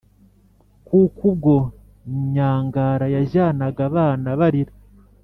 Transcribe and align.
kuko 0.87 1.21
ubwo 1.31 1.55
nyangara 2.33 3.05
yajyanaga 3.15 3.81
abana 3.89 4.27
barira, 4.39 4.73